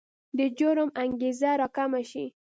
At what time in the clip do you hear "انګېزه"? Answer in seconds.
1.03-1.51